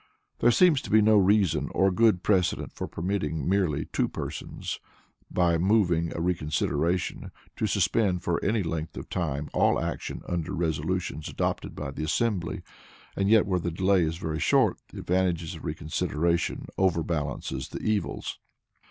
[0.39, 4.79] There seems to be no reason or good precedent for permitting merely two persons,
[5.29, 11.27] by moving a reconsideration, to suspend for any length of time all action under resolutions
[11.29, 12.63] adopted by the assembly,
[13.15, 18.39] and yet where the delay is very short the advantages of reconsideration overbalance the evils.